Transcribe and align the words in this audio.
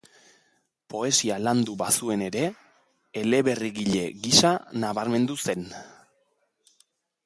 Poesia 0.93 1.37
landu 1.47 1.75
bazuen 1.83 2.25
ere, 2.29 2.43
eleberrigile 3.23 4.03
gisa 4.27 4.57
nabarmendu 4.87 5.41
zen. 5.47 5.73